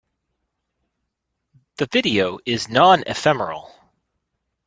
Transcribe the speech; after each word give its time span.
The 1.77 1.85
video 1.85 2.39
is 2.43 2.67
non-ephemeral. 2.69 3.71